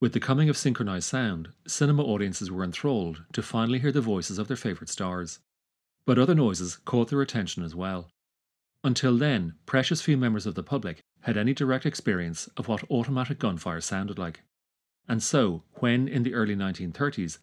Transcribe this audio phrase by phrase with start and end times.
[0.00, 4.38] With the coming of synchronized sound, cinema audiences were enthralled to finally hear the voices
[4.38, 5.40] of their favourite stars.
[6.06, 8.08] But other noises caught their attention as well.
[8.84, 13.40] Until then, precious few members of the public had any direct experience of what automatic
[13.40, 14.42] gunfire sounded like.
[15.08, 17.38] And so, when in the early 1930s,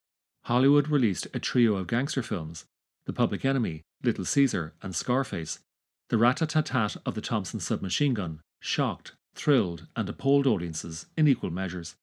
[0.45, 2.63] Hollywood released a trio of gangster films
[3.05, 5.59] The Public Enemy, Little Caesar, and Scarface,
[6.07, 11.07] the rat a tat tat of the Thompson submachine gun shocked, thrilled, and appalled audiences
[11.17, 11.95] in equal measures.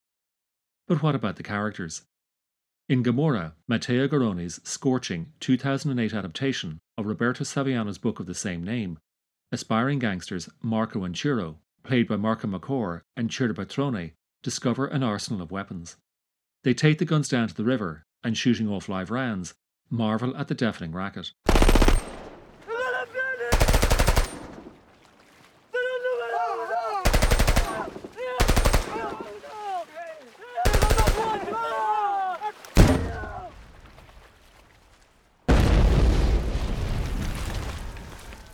[0.88, 2.02] But what about the characters?
[2.88, 8.98] In Gomorrah, Matteo Garrone's scorching 2008 adaptation of Roberto Saviano's book of the same name,
[9.52, 15.42] aspiring gangsters Marco and Ciro, played by Marco Macor and Ciro Petrone, discover an arsenal
[15.42, 15.96] of weapons.
[16.64, 19.54] They take the guns down to the river and, shooting off live rounds,
[19.88, 21.32] marvel at the deafening racket.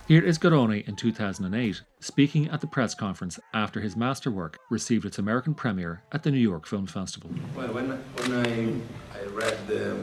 [0.09, 5.19] Here is Garrone in 2008 speaking at the press conference after his masterwork received its
[5.19, 7.29] American premiere at the New York Film Festival.
[7.55, 10.03] Well, when, when I, I read the,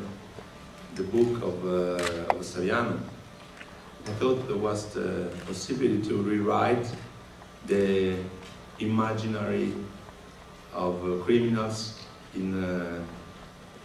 [0.93, 2.99] the book of, uh, of Saviano,
[4.05, 6.87] I thought there was the possibility to rewrite
[7.65, 8.15] the
[8.77, 9.73] imaginary
[10.71, 11.99] of uh, criminals
[12.35, 13.01] in, uh,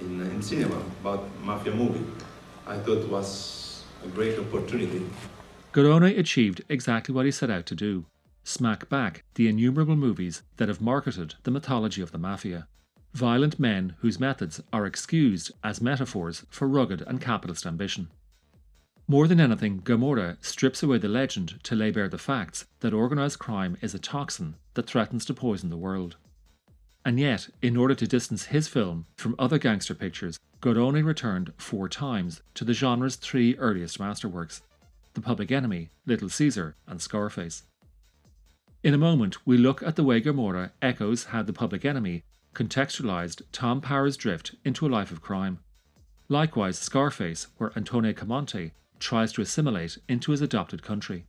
[0.03, 2.05] in, in cinema about mafia movie.
[2.67, 5.07] I thought was a great opportunity
[5.73, 8.05] Garrone achieved exactly what he set out to do
[8.43, 12.67] smack back the innumerable movies that have marketed the mythology of the mafia.
[13.13, 18.09] Violent men whose methods are excused as metaphors for rugged and capitalist ambition.
[19.07, 23.39] More than anything, Gomorrah strips away the legend to lay bare the facts that organised
[23.39, 26.17] crime is a toxin that threatens to poison the world.
[27.05, 31.89] And yet, in order to distance his film from other gangster pictures, Garrone returned four
[31.89, 34.63] times to the genre's three earliest masterworks
[35.14, 37.64] the Public Enemy, Little Caesar, and Scarface.
[38.83, 42.24] In a moment, we look at the way Gomorrah echoes how The Public Enemy
[42.55, 45.58] contextualized Tom Power's drift into a life of crime.
[46.29, 51.27] Likewise, Scarface, where Antonio Camonte tries to assimilate into his adopted country.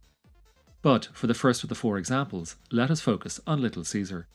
[0.82, 4.28] But for the first of the four examples, let us focus on Little Caesar.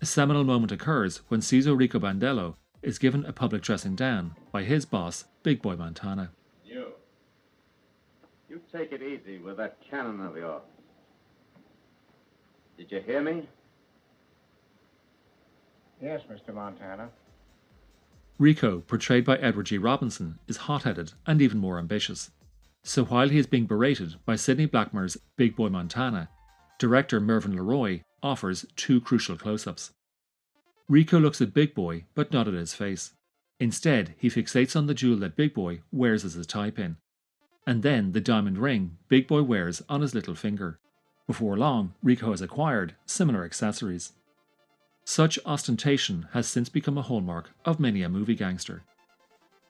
[0.00, 4.62] A seminal moment occurs when Cesar Rico Bandello is given a public dressing down by
[4.62, 6.30] his boss, Big Boy Montana.
[8.50, 10.62] You take it easy with that cannon of yours.
[12.76, 13.48] Did you hear me?
[16.02, 16.52] Yes, Mr.
[16.52, 17.10] Montana.
[18.38, 19.78] Rico, portrayed by Edward G.
[19.78, 22.32] Robinson, is hot headed and even more ambitious.
[22.82, 26.28] So while he is being berated by Sidney Blackmer's Big Boy Montana,
[26.80, 29.92] director Mervyn LeRoy offers two crucial close ups.
[30.88, 33.12] Rico looks at Big Boy, but not at his face.
[33.60, 36.96] Instead, he fixates on the jewel that Big Boy wears as a tie pin
[37.66, 40.78] and then the diamond ring Big Boy wears on his little finger.
[41.26, 44.12] Before long, Rico has acquired similar accessories.
[45.04, 48.82] Such ostentation has since become a hallmark of many a movie gangster.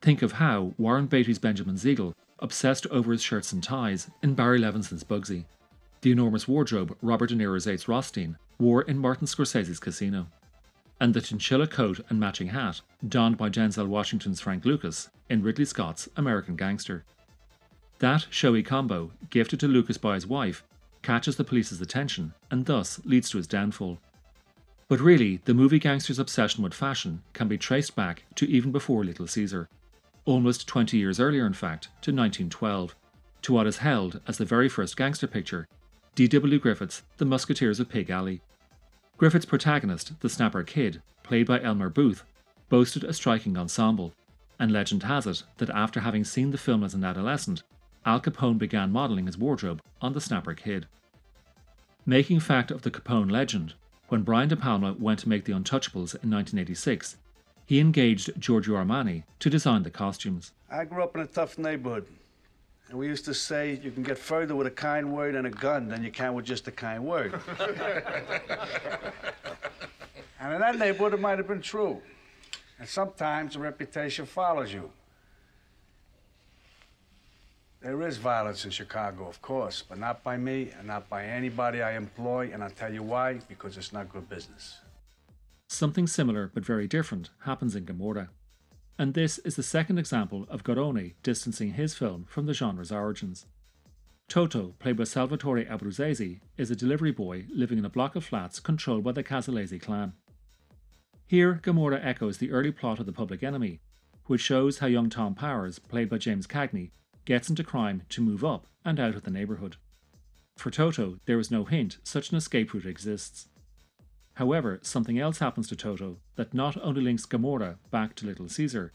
[0.00, 4.58] Think of how Warren Beatty's Benjamin Siegel obsessed over his shirts and ties in Barry
[4.58, 5.44] Levinson's Bugsy,
[6.00, 10.26] the enormous wardrobe Robert De Niro's Ace Rothstein wore in Martin Scorsese's Casino,
[11.00, 15.64] and the chinchilla coat and matching hat donned by Denzel Washington's Frank Lucas in Ridley
[15.64, 17.04] Scott's American Gangster.
[18.00, 20.64] That showy combo, gifted to Lucas by his wife,
[21.02, 23.98] catches the police's attention and thus leads to his downfall.
[24.88, 29.04] But really, the movie gangster's obsession with fashion can be traced back to even before
[29.04, 29.68] Little Caesar.
[30.24, 32.96] Almost 20 years earlier, in fact, to 1912,
[33.42, 35.68] to what is held as the very first gangster picture,
[36.14, 36.58] D.W.
[36.58, 38.40] Griffith's The Musketeers of Pig Alley.
[39.18, 42.24] Griffith's protagonist, the Snapper Kid, played by Elmer Booth,
[42.70, 44.14] boasted a striking ensemble,
[44.58, 47.62] and legend has it that after having seen the film as an adolescent,
[48.06, 50.86] Al Capone began modelling his wardrobe on the Snapper Kid.
[52.06, 53.74] Making fact of the Capone legend,
[54.08, 57.16] when Brian De Palma went to make The Untouchables in 1986,
[57.66, 60.52] he engaged Giorgio Armani to design the costumes.
[60.70, 62.06] I grew up in a tough neighborhood.
[62.88, 65.50] And we used to say you can get further with a kind word and a
[65.50, 67.40] gun than you can with just a kind word.
[70.40, 72.02] and in that neighborhood, it might have been true.
[72.80, 74.90] And sometimes a reputation follows you.
[77.82, 81.80] There is violence in Chicago, of course, but not by me and not by anybody
[81.80, 84.80] I employ, and I'll tell you why because it's not good business.
[85.66, 88.28] Something similar but very different happens in Gomorrah.
[88.98, 93.46] And this is the second example of Garrone distancing his film from the genre's origins.
[94.28, 98.60] Toto, played by Salvatore Abruzzese, is a delivery boy living in a block of flats
[98.60, 100.12] controlled by the Casalesi clan.
[101.26, 103.80] Here, Gomorrah echoes the early plot of The Public Enemy,
[104.26, 106.90] which shows how young Tom Powers, played by James Cagney,
[107.24, 109.76] gets into crime to move up and out of the neighbourhood.
[110.56, 113.48] For Toto, there is no hint such an escape route exists.
[114.34, 118.92] However, something else happens to Toto that not only links Gomorrah back to Little Caesar,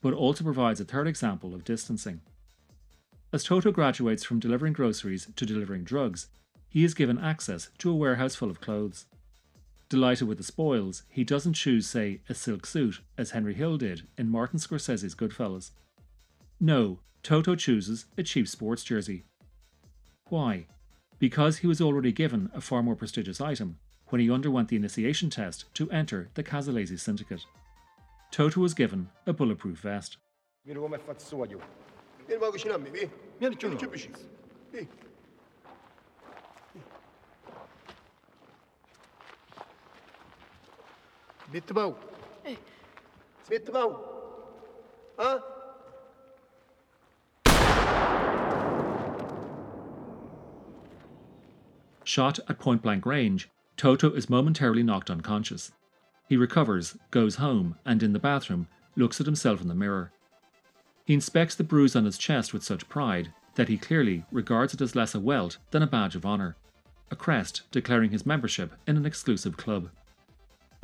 [0.00, 2.20] but also provides a third example of distancing.
[3.32, 6.28] As Toto graduates from delivering groceries to delivering drugs,
[6.68, 9.06] he is given access to a warehouse full of clothes.
[9.88, 14.02] Delighted with the spoils, he doesn't choose, say, a silk suit, as Henry Hill did
[14.18, 15.70] in Martin Scorsese's Goodfellas.
[16.58, 19.24] No, Toto chooses a cheap sports jersey.
[20.28, 20.66] Why?
[21.18, 25.28] Because he was already given a far more prestigious item when he underwent the initiation
[25.28, 27.44] test to enter the Casalesi syndicate.
[28.30, 30.16] Toto was given a bulletproof vest.
[30.64, 31.00] Mira come è
[52.06, 55.72] Shot at point blank range, Toto is momentarily knocked unconscious.
[56.28, 60.12] He recovers, goes home, and in the bathroom, looks at himself in the mirror.
[61.04, 64.80] He inspects the bruise on his chest with such pride that he clearly regards it
[64.80, 66.56] as less a welt than a badge of honour,
[67.10, 69.90] a crest declaring his membership in an exclusive club.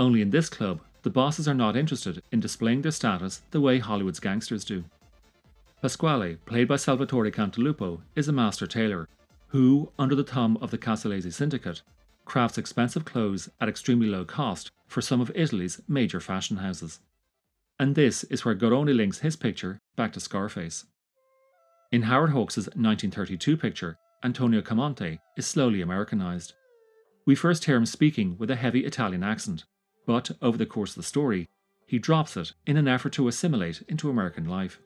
[0.00, 3.78] Only in this club, the bosses are not interested in displaying their status the way
[3.78, 4.86] Hollywood's gangsters do.
[5.82, 9.08] Pasquale, played by Salvatore Cantalupo, is a master tailor
[9.52, 11.82] who, under the thumb of the Casalesi syndicate,
[12.24, 17.00] crafts expensive clothes at extremely low cost for some of Italy's major fashion houses.
[17.78, 20.86] And this is where Garrone links his picture back to Scarface.
[21.90, 26.54] In Howard Hawks' 1932 picture, Antonio Camonte is slowly Americanized.
[27.26, 29.64] We first hear him speaking with a heavy Italian accent,
[30.06, 31.50] but over the course of the story,
[31.86, 34.80] he drops it in an effort to assimilate into American life.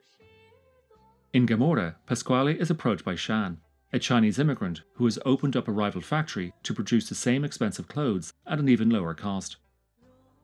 [1.32, 3.58] In Gomorrah, Pasquale is approached by Shan,
[3.92, 7.88] a Chinese immigrant who has opened up a rival factory to produce the same expensive
[7.88, 9.56] clothes at an even lower cost.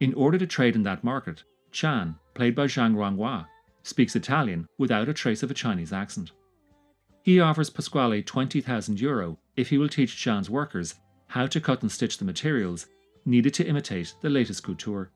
[0.00, 3.46] In order to trade in that market, Chan, played by Zhang Ruanghua,
[3.82, 6.32] speaks Italian without a trace of a Chinese accent.
[7.22, 10.96] He offers Pasquale 20,000 euro if he will teach Chan's workers
[11.28, 12.86] how to cut and stitch the materials
[13.24, 15.10] needed to imitate the latest couture.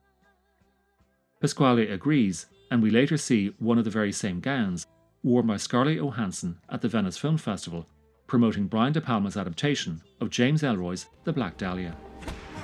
[1.40, 4.86] Pasquale agrees, and we later see one of the very same gowns
[5.22, 7.86] worn by Scarlett Johansson at the Venice Film Festival,
[8.26, 11.96] promoting Brian De Palma's adaptation of James Ellroy's The Black Dahlia.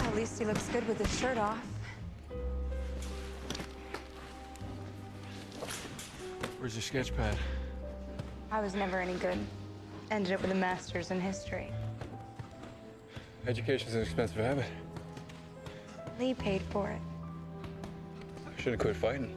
[0.01, 1.59] At least he looks good with his shirt off.
[6.59, 7.37] Where's your sketch pad?
[8.51, 9.39] I was never any good.
[10.11, 11.71] Ended up with a master's in history.
[13.47, 14.67] Education's an expensive habit.
[16.19, 17.01] Lee paid for it.
[18.47, 19.37] I should have quit fighting.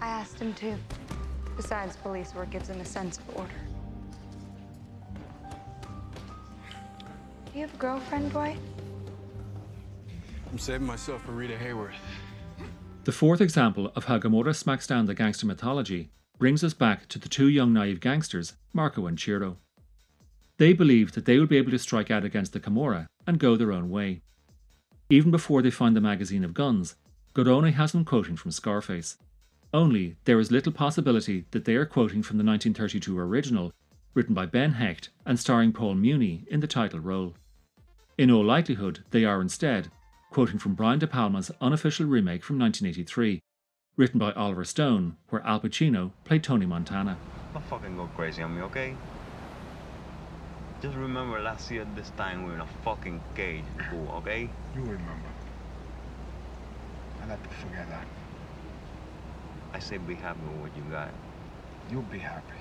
[0.00, 0.76] I asked him to.
[1.56, 3.61] Besides, police work gives him a sense of order.
[7.52, 8.56] Do you have a girlfriend, Dwight?
[10.50, 11.92] I'm saving myself for Rita Hayworth.
[13.04, 17.18] The fourth example of how Gomorrah smacks down the gangster mythology brings us back to
[17.18, 19.58] the two young naive gangsters, Marco and Ciro.
[20.56, 23.54] They believe that they will be able to strike out against the Camorra and go
[23.54, 24.22] their own way.
[25.10, 26.94] Even before they find the magazine of guns,
[27.34, 29.18] Garrone has them quoting from Scarface.
[29.74, 33.72] Only there is little possibility that they are quoting from the 1932 original,
[34.14, 37.34] written by Ben Hecht and starring Paul Muni in the title role.
[38.22, 39.90] In all likelihood, they are instead
[40.30, 43.40] quoting from Brian De Palma's unofficial remake from 1983,
[43.96, 47.18] written by Oliver Stone, where Al Pacino played Tony Montana.
[47.52, 48.94] Don't fucking go crazy on me, okay?
[50.80, 54.48] Just remember last year this time we were in a fucking cage, fool, okay?
[54.76, 55.32] You remember.
[57.24, 58.06] I like to forget that.
[59.72, 61.10] I say be happy with what you got.
[61.90, 62.54] You'll be happy.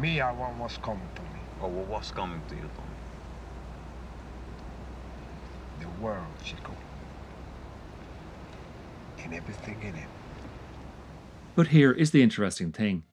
[0.00, 1.28] Me, I want what's coming to me.
[1.62, 2.90] Or well, what's coming to you, Tony?
[5.80, 6.72] The world, Chico.
[9.22, 10.08] And everything in it.
[11.54, 13.04] But here is the interesting thing.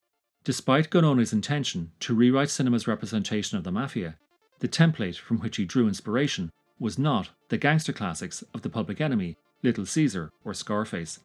[0.43, 4.17] Despite Garrone's intention to rewrite cinema's representation of the mafia,
[4.59, 9.00] the template from which he drew inspiration was not the gangster classics of The Public
[9.00, 11.19] Enemy, Little Caesar, or Scarface.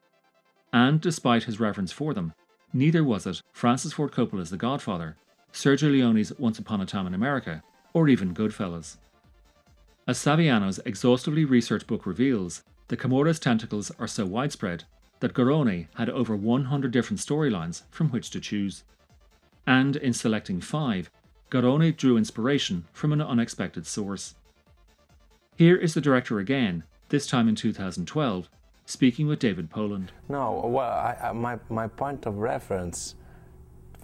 [0.73, 2.35] And despite his reverence for them,
[2.75, 5.17] neither was it Francis Ford Coppola's The Godfather,
[5.53, 7.63] Sergio Leone's Once Upon a Time in America,
[7.95, 8.99] or even Goodfellas.
[10.07, 14.85] As Saviano's exhaustively researched book reveals, the Camorra's tentacles are so widespread
[15.19, 18.85] that Garrone had over 100 different storylines from which to choose.
[19.67, 21.11] And in selecting five,
[21.51, 24.37] Garrone drew inspiration from an unexpected source.
[25.57, 28.49] Here is the director again, this time in 2012,
[28.85, 30.13] speaking with David Poland.
[30.29, 33.17] No, well, I, I, my, my point of reference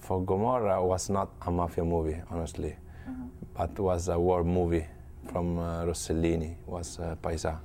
[0.00, 2.76] for Gomorrah was not a mafia movie, honestly,
[3.08, 3.26] Mm-hmm.
[3.54, 4.86] but was a war movie
[5.30, 7.58] from uh, Rossellini, was uh, Paisa.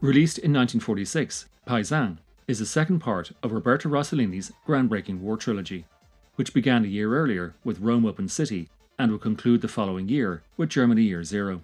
[0.00, 5.86] Released in 1946, Paisan is the second part of Roberto Rossellini's groundbreaking war trilogy,
[6.34, 10.42] which began a year earlier with Rome Open City and will conclude the following year
[10.56, 11.62] with Germany Year Zero.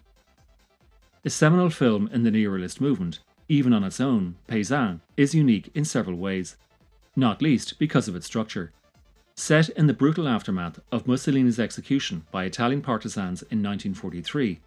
[1.25, 5.85] A seminal film in the neorealist movement, even on its own, Paisan is unique in
[5.85, 6.57] several ways,
[7.17, 8.73] not least because of its structure.
[9.35, 14.61] Set in the brutal aftermath of Mussolini's execution by Italian partisans in 1943,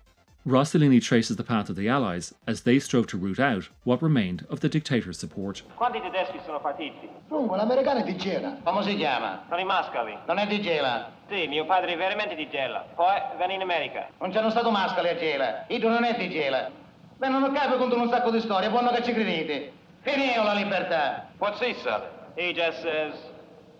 [0.43, 4.43] Rossellini traces the path of the Allies as they strove to root out what remained
[4.49, 5.61] of the dictator's support.
[5.75, 7.07] Quanti tedeschi sono partiti?
[7.27, 8.57] Dunque, l'americano è di Gela.
[8.63, 9.43] Come si chiama?
[9.47, 10.17] Sono i Mascali.
[10.25, 11.11] Non è di Gela.
[11.29, 12.83] Sì, mio padre è veramente di Gela.
[12.95, 14.07] Poi venne in America.
[14.19, 15.65] Non c'erano stato Mascali a Gela.
[15.67, 16.71] Io non è di Gela.
[17.17, 19.71] Beh, non ho capito contro un sacco di storie, buono che ci credete.
[19.99, 21.27] Finio la libertà.
[21.37, 22.01] What's he say?
[22.33, 23.13] He just says...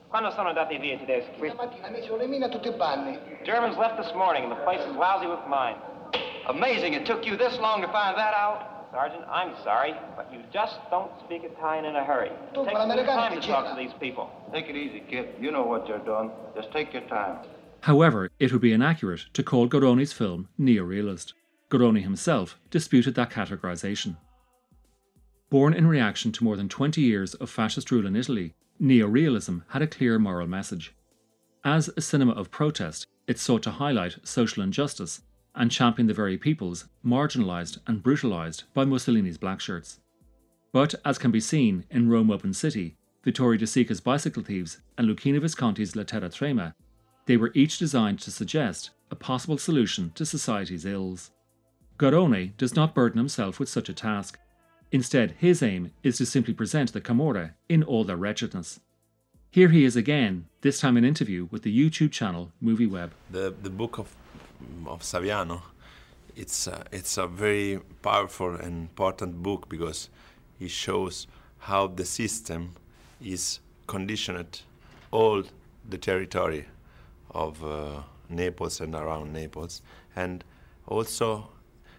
[0.10, 1.38] Quando sono andati via i tedeschi?
[1.38, 3.18] Stamattina mi sono le mine a tutti i panni.
[3.46, 5.90] Germans left this morning and the place is lousy with mine.
[6.50, 8.88] Amazing it took you this long to find that out.
[8.92, 12.30] Sergeant, I'm sorry, but you just don't speak Italian in a hurry.
[12.54, 14.30] Tu, Take ma some time to talk to these people.
[14.52, 15.30] Take it easy, kid.
[15.40, 16.30] You know what you're doing.
[16.56, 17.38] Just take your time.
[17.82, 21.34] However, it would be inaccurate to call Garrone's film neorealist.
[21.70, 24.18] Garrone himself disputed that categorization.
[25.50, 29.82] Born in reaction to more than 20 years of fascist rule in Italy, neorealism had
[29.82, 30.94] a clear moral message.
[31.64, 35.22] As a cinema of protest, it sought to highlight social injustice
[35.56, 40.00] and champion the very peoples marginalised and brutalised by Mussolini's black shirts.
[40.72, 45.08] But as can be seen in Rome Open City, Vittorio De Sica's Bicycle Thieves, and
[45.08, 46.74] Luchino Visconti's La Terra Trema,
[47.26, 51.32] they were each designed to suggest a possible solution to society's ills.
[52.00, 54.40] Garrone does not burden himself with such a task.
[54.92, 58.80] Instead, his aim is to simply present the Camorra in all their wretchedness.
[59.52, 63.12] Here he is again, this time in interview with the YouTube channel MovieWeb.
[63.30, 64.16] the the book of
[64.88, 65.62] of Saviano.
[66.36, 70.10] It's a, it's a very powerful and important book because
[70.60, 71.28] it shows
[71.60, 72.76] how the system
[73.24, 74.62] is conditioned
[75.12, 75.44] all
[75.90, 76.66] the territory
[77.32, 79.82] of uh, Naples and around Naples,
[80.16, 80.44] and
[80.88, 81.50] also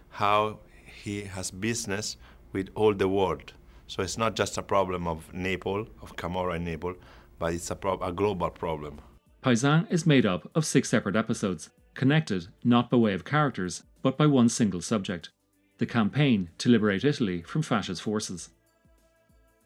[0.09, 0.59] how
[1.03, 2.17] he has business
[2.51, 3.53] with all the world.
[3.87, 6.97] So it's not just a problem of Naples, of Camorra and Naples,
[7.37, 9.01] but it's a, a global problem.
[9.43, 14.17] Paisan is made up of six separate episodes, connected not by way of characters, but
[14.17, 15.29] by one single subject
[15.79, 18.49] the campaign to liberate Italy from fascist forces.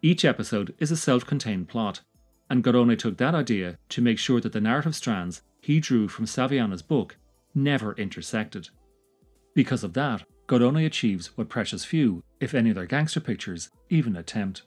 [0.01, 2.01] Each episode is a self contained plot,
[2.49, 6.25] and Garrone took that idea to make sure that the narrative strands he drew from
[6.25, 7.17] Saviano's book
[7.53, 8.69] never intersected.
[9.53, 14.63] Because of that, Garrone achieves what precious few, if any other gangster pictures, even attempt.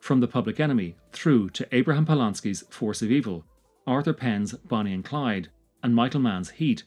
[0.00, 3.44] From The Public Enemy through to Abraham Polonsky's Force of Evil,
[3.86, 5.48] Arthur Penn's Bonnie and Clyde,
[5.86, 6.82] and Michael Mann's Heat,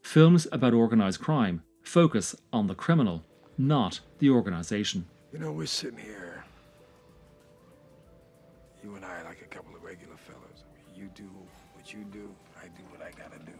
[0.00, 3.22] films about organised crime focus on the criminal,
[3.58, 5.06] not the organisation.
[5.30, 6.42] You know, we're sitting here.
[8.82, 10.64] You and I are like a couple of regular fellas.
[10.64, 11.28] I mean, you do
[11.74, 13.52] what you do, I do what I gotta do.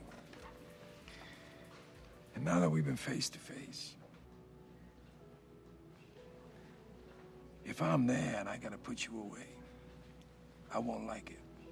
[2.35, 3.97] And now that we've been face to face,
[7.67, 9.47] if I'm there and I gotta put you away,
[10.73, 11.67] I won't like it.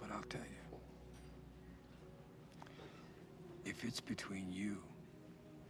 [0.00, 0.57] But I'll tell you,
[3.68, 4.78] if it's between you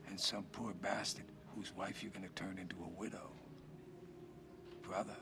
[0.08, 1.24] and some poor bastard
[1.54, 3.32] whose wife you're gonna turn into a widow,
[4.82, 5.16] brother,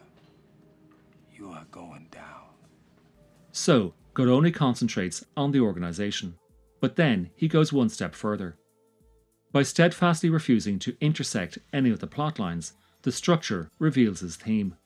[1.35, 2.45] you are going down.
[3.51, 6.35] So, Garrone concentrates on the organisation,
[6.81, 8.59] but then he goes one step further.
[9.53, 14.77] By steadfastly refusing to intersect any of the plot lines, the structure reveals his theme.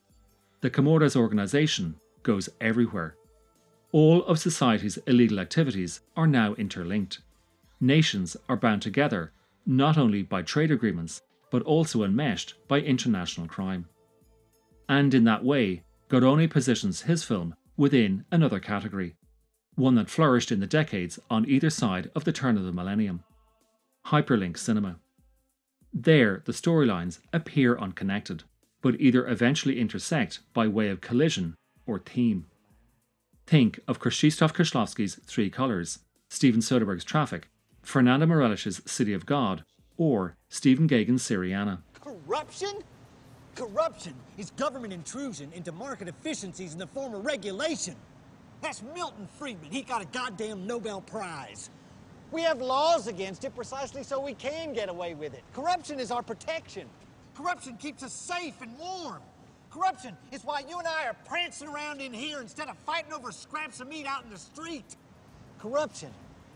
[0.60, 3.16] The Camorra's organisation goes everywhere.
[3.90, 7.20] All of society's illegal activities are now interlinked.
[7.80, 9.32] Nations are bound together
[9.66, 13.86] not only by trade agreements, but also enmeshed by international crime.
[14.88, 19.16] And in that way, Garrone positions his film within another category,
[19.74, 23.22] one that flourished in the decades on either side of the turn of the millennium
[24.06, 24.96] hyperlink cinema.
[25.92, 28.44] There, the storylines appear unconnected,
[28.82, 31.54] but either eventually intersect by way of collision
[31.86, 32.46] or theme.
[33.46, 37.48] Think of Krzysztof Kieślowski's Three Colors, Steven Soderbergh's Traffic,
[37.82, 39.64] Fernando Meirelles's City of God,
[39.96, 41.80] or Stephen Gaghan's Syriana.
[42.00, 42.82] Corruption?
[43.54, 47.96] Corruption is government intrusion into market efficiencies in the form of regulation.
[48.62, 49.70] That's Milton Friedman.
[49.70, 51.70] He got a goddamn Nobel Prize.
[52.30, 55.42] We have laws against it precisely so we can get away with it.
[55.52, 56.86] Corruption is our protection.
[57.34, 59.20] Corruption keeps us safe and warm.
[59.70, 63.32] Corruption is why you and I are prancing around in here instead of fighting over
[63.32, 64.96] scraps of meat out in the street.
[65.58, 66.10] Corruption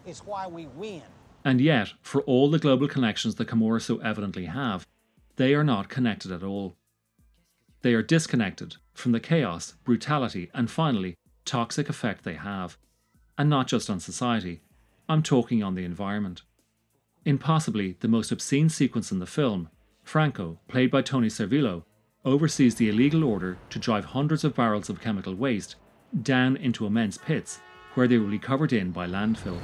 [0.07, 1.03] is why we win.
[1.45, 4.87] And yet, for all the global connections the Camorra so evidently have,
[5.37, 6.75] they are not connected at all.
[7.83, 12.79] They are disconnected from the chaos, brutality, and finally, toxic effect they have.
[13.37, 14.63] And not just on society,
[15.09, 16.43] I'm talking on the environment.
[17.27, 19.69] In possibly the most obscene sequence in the film,
[20.03, 21.85] Franco, played by Toni Servillo,
[22.25, 25.77] oversees the illegal order to drive hundreds of barrels of chemical waste
[26.23, 27.61] down into immense pits
[27.95, 29.59] where they will be covered in by landfill.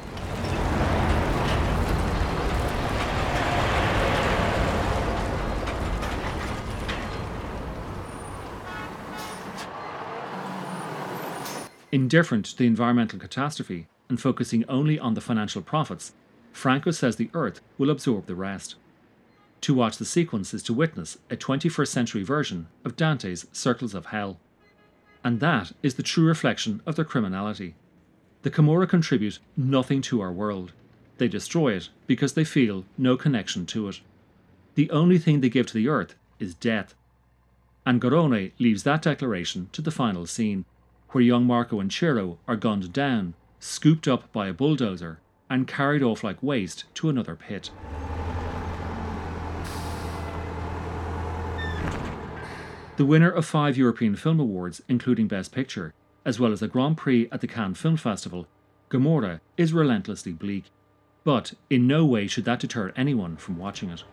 [11.92, 16.12] Indifferent to the environmental catastrophe and focusing only on the financial profits,
[16.52, 18.76] Franco says the Earth will absorb the rest.
[19.62, 24.06] To watch the sequence is to witness a 21st century version of Dante's Circles of
[24.06, 24.38] Hell.
[25.22, 27.74] And that is the true reflection of their criminality.
[28.42, 30.72] The Camorra contribute nothing to our world.
[31.18, 34.00] They destroy it because they feel no connection to it.
[34.76, 36.94] The only thing they give to the earth is death.
[37.84, 40.64] And Garrone leaves that declaration to the final scene,
[41.10, 46.02] where young Marco and Ciro are gunned down, scooped up by a bulldozer, and carried
[46.02, 47.70] off like waste to another pit.
[52.96, 56.98] The winner of five European Film Awards, including Best Picture, as well as a Grand
[56.98, 58.46] Prix at the Cannes Film Festival,
[58.90, 60.64] Gomorrah is relentlessly bleak.
[61.24, 64.04] But in no way should that deter anyone from watching it.